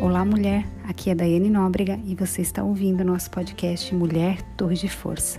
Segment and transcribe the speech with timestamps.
[0.00, 0.66] Olá, mulher.
[0.88, 5.38] Aqui é Daiane Nóbrega e você está ouvindo nosso podcast Mulher Torre de Força.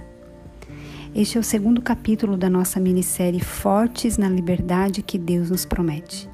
[1.15, 6.29] Este é o segundo capítulo da nossa minissérie Fortes na Liberdade que Deus nos promete.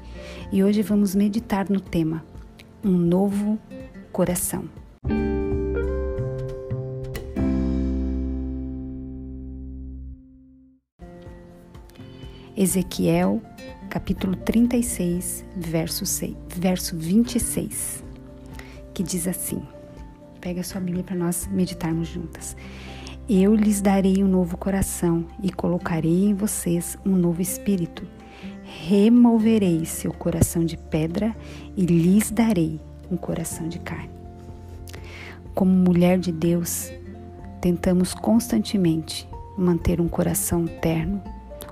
[0.52, 2.22] E hoje vamos meditar no tema
[2.84, 3.58] Um Novo
[4.12, 4.64] Coração.
[12.54, 13.40] Ezequiel,
[13.88, 18.06] capítulo 36, verso, 6, verso 26
[18.98, 19.62] que diz assim:
[20.40, 22.56] pega sua Bíblia para nós meditarmos juntas.
[23.28, 28.04] Eu lhes darei um novo coração e colocarei em vocês um novo espírito.
[28.64, 31.32] Removerei seu coração de pedra
[31.76, 34.10] e lhes darei um coração de carne.
[35.54, 36.90] Como mulher de Deus,
[37.60, 41.22] tentamos constantemente manter um coração terno,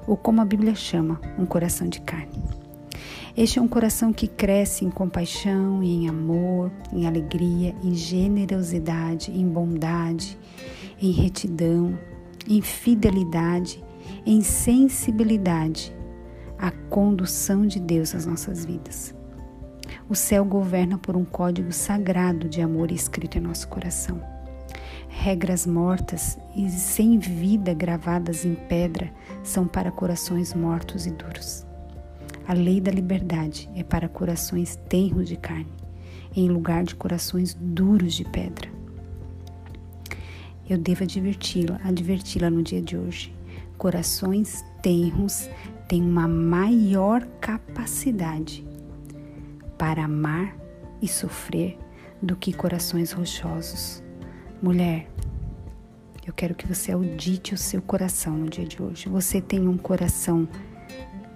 [0.06, 2.40] ou como a Bíblia chama, um coração de carne.
[3.36, 9.30] Este é um coração que cresce em compaixão e em amor, em alegria, em generosidade,
[9.30, 10.38] em bondade,
[10.98, 11.98] em retidão,
[12.48, 13.84] em fidelidade,
[14.24, 15.94] em sensibilidade
[16.58, 19.14] à condução de Deus às nossas vidas.
[20.08, 24.18] O céu governa por um código sagrado de amor escrito em nosso coração.
[25.10, 29.12] Regras mortas e sem vida gravadas em pedra
[29.44, 31.65] são para corações mortos e duros.
[32.48, 35.66] A lei da liberdade é para corações tenros de carne,
[36.34, 38.70] em lugar de corações duros de pedra.
[40.68, 43.34] Eu devo adverti-la, adverti-la no dia de hoje.
[43.76, 45.48] Corações tenros
[45.88, 48.64] têm uma maior capacidade
[49.76, 50.56] para amar
[51.02, 51.76] e sofrer
[52.22, 54.02] do que corações rochosos.
[54.62, 55.08] Mulher,
[56.24, 59.08] eu quero que você audite o seu coração no dia de hoje.
[59.08, 60.48] Você tem um coração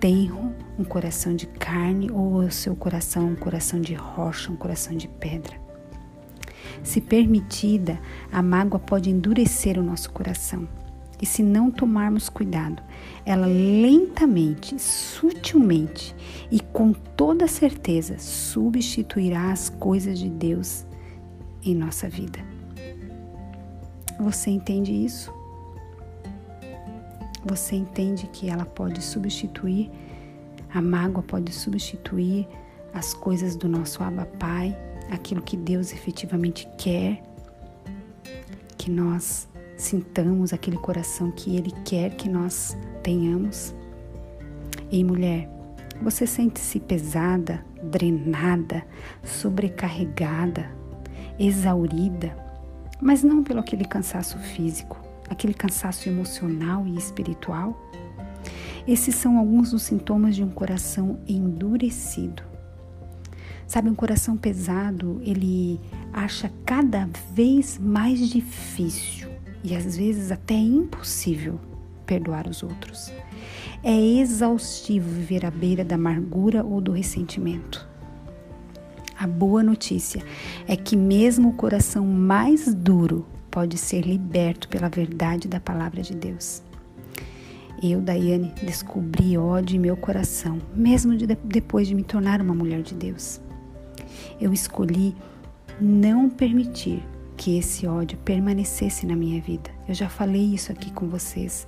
[0.00, 4.96] tenro, um coração de carne, ou o seu coração um coração de rocha, um coração
[4.96, 5.60] de pedra.
[6.82, 8.00] Se permitida,
[8.32, 10.66] a mágoa pode endurecer o nosso coração.
[11.20, 12.82] E se não tomarmos cuidado,
[13.26, 16.16] ela lentamente, sutilmente
[16.50, 20.86] e com toda certeza substituirá as coisas de Deus
[21.62, 22.40] em nossa vida.
[24.18, 25.39] Você entende isso?
[27.44, 29.90] Você entende que ela pode substituir,
[30.72, 32.46] a mágoa pode substituir
[32.92, 34.76] as coisas do nosso Abba Pai,
[35.10, 37.22] aquilo que Deus efetivamente quer,
[38.76, 43.74] que nós sintamos aquele coração que Ele quer que nós tenhamos.
[44.90, 45.48] Ei, mulher,
[46.02, 48.84] você sente-se pesada, drenada,
[49.24, 50.70] sobrecarregada,
[51.38, 52.36] exaurida,
[53.00, 55.00] mas não pelo aquele cansaço físico,
[55.30, 57.90] aquele cansaço emocional e espiritual?
[58.86, 62.42] Esses são alguns dos sintomas de um coração endurecido.
[63.66, 65.80] Sabe, um coração pesado, ele
[66.12, 69.28] acha cada vez mais difícil
[69.62, 71.60] e às vezes até impossível
[72.04, 73.12] perdoar os outros.
[73.84, 77.88] É exaustivo viver à beira da amargura ou do ressentimento.
[79.16, 80.22] A boa notícia
[80.66, 86.14] é que, mesmo o coração mais duro pode ser liberto pela verdade da palavra de
[86.14, 86.62] Deus.
[87.82, 92.82] Eu, Daiane, descobri ódio em meu coração, mesmo de, depois de me tornar uma mulher
[92.82, 93.40] de Deus.
[94.38, 95.16] Eu escolhi
[95.80, 97.02] não permitir
[97.36, 99.70] que esse ódio permanecesse na minha vida.
[99.88, 101.66] Eu já falei isso aqui com vocês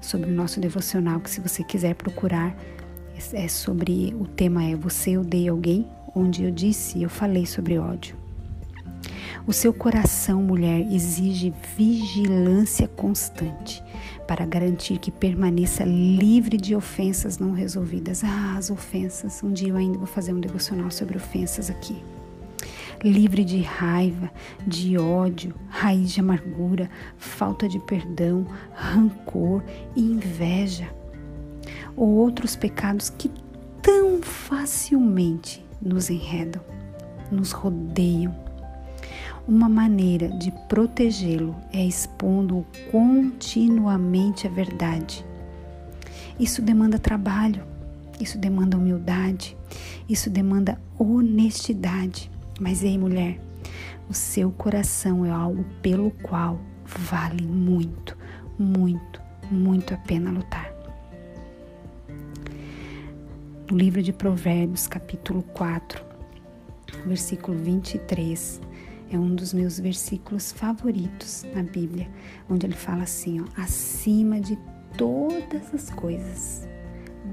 [0.00, 2.56] sobre o nosso devocional, que se você quiser procurar,
[3.32, 5.86] é sobre o tema é Você odeia alguém?
[6.14, 8.19] Onde eu disse, eu falei sobre ódio.
[9.46, 13.82] O seu coração, mulher, exige vigilância constante
[14.26, 18.22] para garantir que permaneça livre de ofensas não resolvidas.
[18.22, 19.42] Ah, as ofensas.
[19.42, 22.00] Um dia eu ainda vou fazer um devocional sobre ofensas aqui.
[23.02, 24.30] Livre de raiva,
[24.66, 29.64] de ódio, raiz de amargura, falta de perdão, rancor
[29.96, 30.88] e inveja.
[31.96, 33.30] Ou outros pecados que
[33.80, 36.62] tão facilmente nos enredam,
[37.32, 38.49] nos rodeiam
[39.46, 45.24] uma maneira de protegê-lo é expondo continuamente a verdade.
[46.38, 47.62] Isso demanda trabalho,
[48.20, 49.56] isso demanda humildade,
[50.08, 52.30] isso demanda honestidade.
[52.60, 53.40] Mas ei, mulher,
[54.08, 58.16] o seu coração é algo pelo qual vale muito,
[58.58, 59.20] muito,
[59.50, 60.70] muito a pena lutar.
[63.70, 66.04] No livro de Provérbios, capítulo 4,
[67.06, 68.60] versículo 23,
[69.10, 72.08] é um dos meus versículos favoritos na Bíblia,
[72.48, 74.56] onde ele fala assim: ó, acima de
[74.96, 76.68] todas as coisas,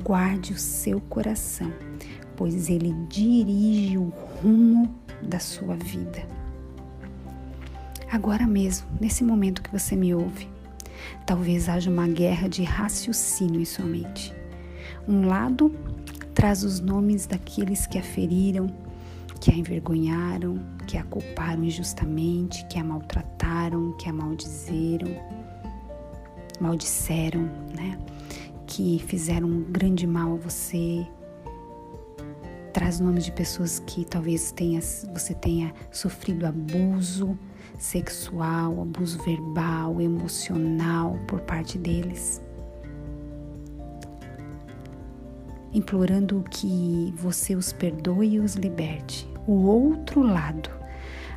[0.03, 1.71] guarde o seu coração,
[2.35, 4.09] pois ele dirige o
[4.41, 6.25] rumo da sua vida.
[8.11, 10.49] Agora mesmo, nesse momento que você me ouve,
[11.25, 14.33] talvez haja uma guerra de raciocínio em sua mente.
[15.07, 15.75] Um lado
[16.33, 18.67] traz os nomes daqueles que a feriram,
[19.37, 25.09] que a envergonharam, que a culparam injustamente, que a maltrataram, que a maldizeram,
[26.59, 27.43] maldisseram,
[27.75, 27.97] né?
[28.65, 31.05] Que fizeram um grande mal a você.
[32.73, 34.79] Traz nomes de pessoas que talvez tenha,
[35.13, 37.37] você tenha sofrido abuso
[37.77, 42.41] sexual, abuso verbal, emocional por parte deles.
[45.77, 49.29] Implorando que você os perdoe e os liberte.
[49.45, 50.71] O outro lado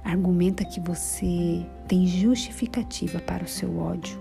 [0.02, 4.18] argumenta que você tem justificativa para o seu ódio,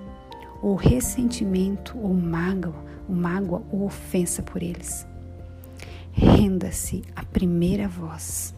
[0.61, 2.75] ou ressentimento, ou mágoa,
[3.07, 5.07] ou mágoa ou ofensa por eles.
[6.11, 8.53] Renda-se à primeira voz.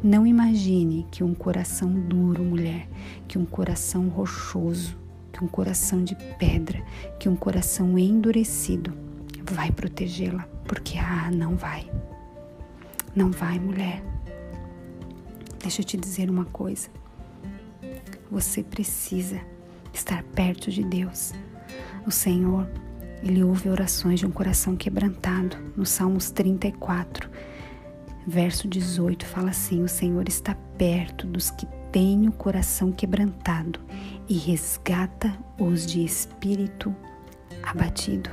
[0.00, 2.86] Não imagine que um coração duro, mulher,
[3.26, 4.96] que um coração rochoso,
[5.32, 6.80] que um coração de pedra,
[7.18, 9.05] que um coração endurecido
[9.54, 11.90] vai protegê-la, porque ah, não vai.
[13.14, 14.02] Não vai, mulher.
[15.60, 16.88] Deixa eu te dizer uma coisa.
[18.30, 19.40] Você precisa
[19.92, 21.32] estar perto de Deus.
[22.06, 22.68] O Senhor,
[23.22, 25.56] Ele ouve orações de um coração quebrantado.
[25.76, 27.28] No Salmos 34,
[28.26, 33.80] verso 18, fala assim: O Senhor está perto dos que têm o coração quebrantado
[34.28, 36.94] e resgata os de espírito
[37.62, 38.30] abatido.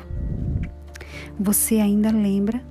[1.39, 2.61] Você ainda lembra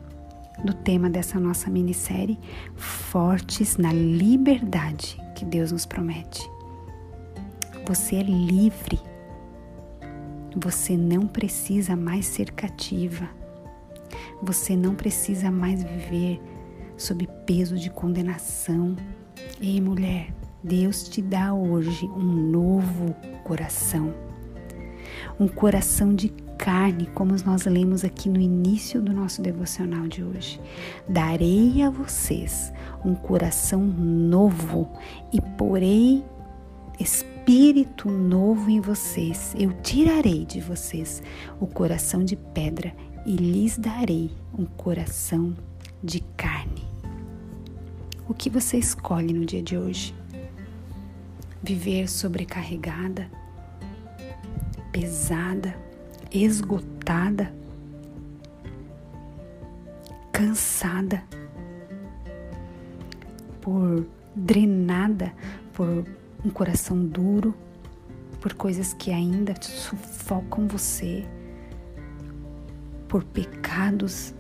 [0.65, 2.39] do tema dessa nossa minissérie,
[2.77, 6.49] Fortes na Liberdade que Deus nos promete.
[7.87, 9.01] Você é livre.
[10.57, 13.29] Você não precisa mais ser cativa.
[14.43, 16.41] Você não precisa mais viver
[16.97, 18.97] sob peso de condenação.
[19.61, 20.33] Ei, mulher,
[20.63, 24.15] Deus te dá hoje um novo coração.
[25.41, 26.29] Um coração de
[26.63, 30.61] carne, como nós lemos aqui no início do nosso devocional de hoje.
[31.09, 32.73] Darei a vocês
[33.05, 34.89] um coração novo
[35.33, 36.25] e porei
[37.01, 39.57] espírito novo em vocês.
[39.59, 41.21] Eu tirarei de vocês
[41.61, 42.95] o coração de pedra
[43.27, 45.57] e lhes darei um coração
[46.01, 46.85] de carne.
[48.29, 50.15] O que você escolhe no dia de hoje?
[51.61, 53.29] Viver sobrecarregada,
[54.93, 55.75] pesada,
[56.33, 57.55] esgotada,
[60.33, 61.23] cansada,
[63.61, 65.33] por drenada
[65.73, 66.05] por
[66.45, 67.55] um coração duro,
[68.41, 71.25] por coisas que ainda sufocam você,
[73.09, 74.35] por pecados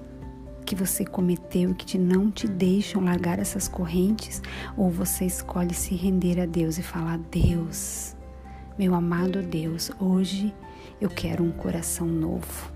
[0.65, 4.43] que você cometeu e que te não te deixam largar essas correntes,
[4.77, 8.17] ou você escolhe se render a Deus e falar: Deus,
[8.79, 10.55] meu amado Deus, hoje
[11.03, 12.73] eu quero um coração novo,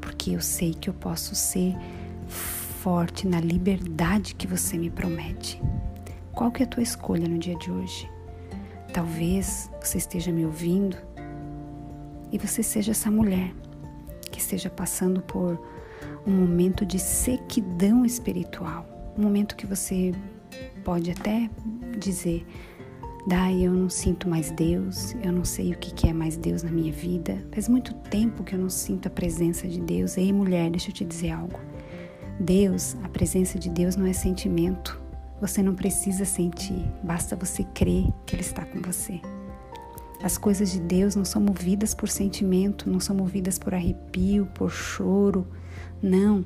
[0.00, 1.72] porque eu sei que eu posso ser
[2.26, 5.62] forte na liberdade que você me promete.
[6.32, 8.10] Qual que é a tua escolha no dia de hoje?
[8.92, 10.96] Talvez você esteja me ouvindo
[12.32, 13.54] e você seja essa mulher
[14.32, 15.56] que esteja passando por
[16.26, 20.12] um momento de sequidão espiritual, um momento que você
[20.82, 21.48] pode até
[22.00, 22.44] dizer:
[23.26, 26.70] Dai, eu não sinto mais Deus, eu não sei o que é mais Deus na
[26.70, 27.42] minha vida.
[27.52, 30.18] Faz muito tempo que eu não sinto a presença de Deus.
[30.18, 31.58] Ei, mulher, deixa eu te dizer algo.
[32.38, 35.00] Deus, a presença de Deus não é sentimento.
[35.40, 39.18] Você não precisa sentir, basta você crer que Ele está com você.
[40.22, 44.70] As coisas de Deus não são movidas por sentimento, não são movidas por arrepio, por
[44.70, 45.46] choro.
[46.02, 46.44] Não.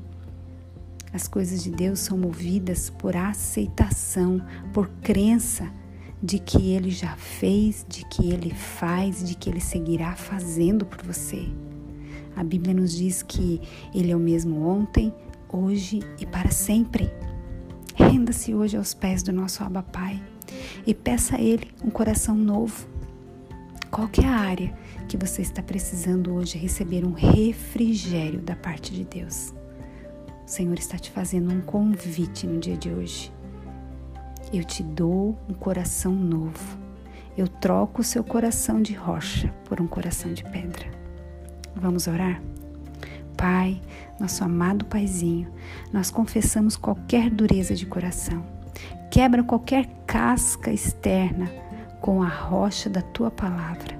[1.12, 4.40] As coisas de Deus são movidas por aceitação,
[4.72, 5.68] por crença
[6.22, 11.02] de que ele já fez, de que ele faz, de que ele seguirá fazendo por
[11.02, 11.48] você.
[12.34, 13.60] A Bíblia nos diz que
[13.94, 15.12] ele é o mesmo ontem,
[15.52, 17.10] hoje e para sempre.
[17.94, 20.22] Renda-se hoje aos pés do nosso Abba Pai
[20.86, 22.86] e peça a Ele um coração novo.
[23.90, 24.72] Qual é a área
[25.08, 29.52] que você está precisando hoje receber um refrigério da parte de Deus?
[30.46, 33.32] O Senhor está te fazendo um convite no dia de hoje.
[34.50, 36.78] Eu te dou um coração novo.
[37.36, 40.86] Eu troco o seu coração de rocha por um coração de pedra.
[41.76, 42.42] Vamos orar?
[43.36, 43.78] Pai,
[44.18, 45.52] nosso amado Paizinho,
[45.92, 48.42] nós confessamos qualquer dureza de coração.
[49.10, 51.46] Quebra qualquer casca externa
[52.00, 53.98] com a rocha da tua palavra,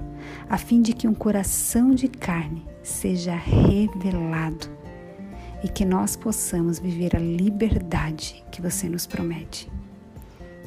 [0.49, 4.67] a fim de que um coração de carne seja revelado
[5.63, 9.69] e que nós possamos viver a liberdade que você nos promete.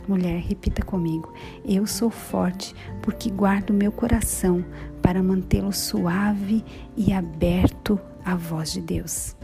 [0.09, 1.33] Mulher, repita comigo:
[1.65, 4.65] Eu sou forte porque guardo meu coração
[5.01, 6.65] para mantê-lo suave
[6.97, 9.37] e aberto à voz de Deus.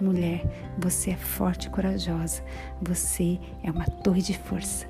[0.00, 0.42] Mulher,
[0.78, 2.42] você é forte e corajosa.
[2.80, 4.86] Você é uma torre de força.